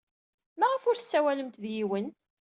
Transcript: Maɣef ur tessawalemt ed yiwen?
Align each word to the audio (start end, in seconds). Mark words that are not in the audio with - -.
Maɣef 0.59 0.83
ur 0.89 0.97
tessawalemt 0.97 1.55
ed 1.59 1.65
yiwen? 1.75 2.07